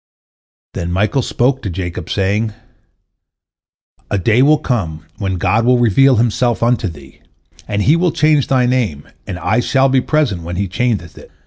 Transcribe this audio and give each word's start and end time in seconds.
Then 0.73 0.91
Michael 0.91 1.21
spoke 1.21 1.61
to 1.61 1.69
Jacob, 1.69 2.09
saying: 2.09 2.53
"A 4.09 4.17
day 4.17 4.41
will 4.41 4.57
come 4.57 5.05
when 5.19 5.35
God 5.37 5.63
will 5.63 5.77
reveal 5.77 6.15
Himself 6.15 6.63
unto 6.63 6.87
thee, 6.87 7.21
and 7.67 7.83
He 7.83 7.95
will 7.95 8.11
change 8.11 8.47
thy 8.47 8.65
name, 8.65 9.07
and 9.27 9.37
I 9.37 9.59
shall 9.59 9.89
be 9.89 10.01
present 10.01 10.41
when 10.41 10.55
He 10.55 10.67
changeth 10.67 11.19
it. 11.19 11.29